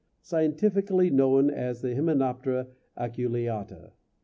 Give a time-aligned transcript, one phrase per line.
[0.23, 2.65] scientifically known as the Hymenoptera
[2.97, 3.91] Aculeata.